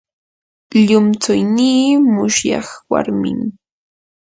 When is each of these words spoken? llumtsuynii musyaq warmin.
llumtsuynii 0.85 1.89
musyaq 2.13 2.67
warmin. 2.89 3.39